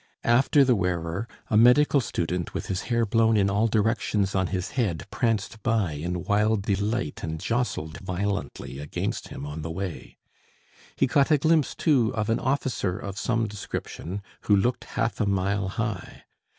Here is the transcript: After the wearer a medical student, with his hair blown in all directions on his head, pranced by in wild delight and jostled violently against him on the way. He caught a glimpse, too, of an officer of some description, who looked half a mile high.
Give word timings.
After 0.23 0.65
the 0.65 0.75
wearer 0.75 1.27
a 1.51 1.55
medical 1.55 2.01
student, 2.01 2.55
with 2.55 2.65
his 2.65 2.81
hair 2.89 3.05
blown 3.05 3.37
in 3.37 3.51
all 3.51 3.67
directions 3.67 4.33
on 4.33 4.47
his 4.47 4.71
head, 4.71 5.05
pranced 5.11 5.61
by 5.61 5.91
in 5.91 6.23
wild 6.23 6.63
delight 6.63 7.21
and 7.21 7.39
jostled 7.39 7.99
violently 7.99 8.79
against 8.79 9.27
him 9.27 9.45
on 9.45 9.61
the 9.61 9.69
way. 9.69 10.17
He 10.95 11.05
caught 11.05 11.29
a 11.29 11.37
glimpse, 11.37 11.75
too, 11.75 12.11
of 12.15 12.31
an 12.31 12.39
officer 12.39 12.97
of 12.97 13.19
some 13.19 13.47
description, 13.47 14.23
who 14.45 14.55
looked 14.55 14.85
half 14.85 15.21
a 15.21 15.27
mile 15.27 15.67
high. 15.67 16.23